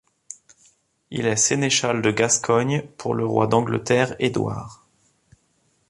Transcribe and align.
Il 1.11 1.27
est 1.27 1.35
sénéchal 1.35 2.01
de 2.01 2.09
Gascogne 2.09 2.87
pour 2.97 3.13
le 3.13 3.23
roi 3.23 3.45
d'Angleterre 3.45 4.15
Édouard. 4.17 4.87